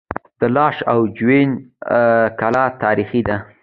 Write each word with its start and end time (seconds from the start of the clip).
د 0.39 0.41
لاش 0.55 0.77
او 0.91 0.99
جوین 1.17 1.49
کلا 2.39 2.65
تاریخي 2.83 3.21
ده 3.27 3.37